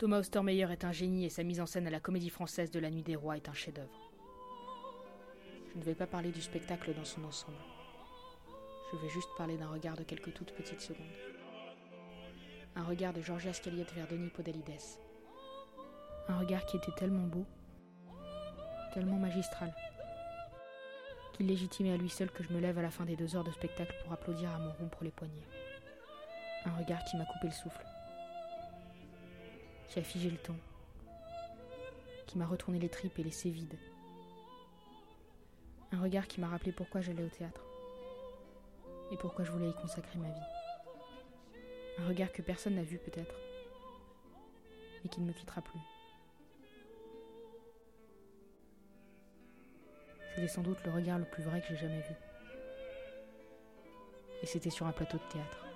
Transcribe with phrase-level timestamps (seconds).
[0.00, 2.80] Thomas Ostermeyer est un génie et sa mise en scène à la Comédie Française de
[2.80, 4.10] la Nuit des Rois est un chef-d'œuvre.
[5.74, 7.58] Je ne vais pas parler du spectacle dans son ensemble.
[8.90, 11.04] Je vais juste parler d'un regard de quelques toutes petites secondes.
[12.76, 14.80] Un regard de Georgia Scaliette vers Denis Podalides.
[16.28, 17.44] Un regard qui était tellement beau,
[18.94, 19.74] tellement magistral,
[21.34, 23.44] qu'il légitimait à lui seul que je me lève à la fin des deux heures
[23.44, 25.46] de spectacle pour applaudir à mon rompre les poignets.
[26.64, 27.84] Un regard qui m'a coupé le souffle,
[29.90, 30.56] qui a figé le temps,
[32.26, 33.76] qui m'a retourné les tripes et laissé vide.
[35.92, 37.64] Un regard qui m'a rappelé pourquoi j'allais au théâtre
[39.10, 40.40] et pourquoi je voulais y consacrer ma vie.
[41.98, 43.34] Un regard que personne n'a vu peut-être,
[45.04, 45.80] et qui ne me quittera plus.
[50.34, 52.14] C'était sans doute le regard le plus vrai que j'ai jamais vu.
[54.42, 55.69] Et c'était sur un plateau de théâtre.